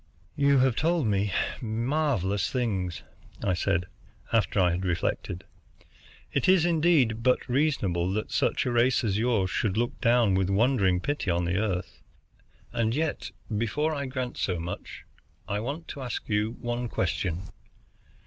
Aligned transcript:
"You 0.35 0.57
have 0.57 0.75
told 0.75 1.05
me 1.05 1.31
marvelous 1.61 2.49
things," 2.49 3.03
I 3.43 3.53
said, 3.53 3.85
after 4.33 4.59
I 4.59 4.71
had 4.71 4.83
reflected. 4.83 5.43
"It 6.33 6.49
is, 6.49 6.65
indeed, 6.65 7.21
but 7.21 7.47
reasonable 7.47 8.11
that 8.13 8.31
such 8.31 8.65
a 8.65 8.71
race 8.71 9.03
as 9.03 9.19
yours 9.19 9.51
should 9.51 9.77
look 9.77 10.01
down 10.01 10.33
with 10.33 10.49
wondering 10.49 11.01
pity 11.01 11.29
on 11.29 11.45
the 11.45 11.57
Earth. 11.59 12.01
And 12.73 12.95
yet, 12.95 13.29
before 13.55 13.93
I 13.93 14.07
grant 14.07 14.37
so 14.37 14.59
much, 14.59 15.03
I 15.47 15.59
want 15.59 15.87
to 15.89 16.01
ask 16.01 16.27
you 16.27 16.53
one 16.59 16.89
question. 16.89 17.43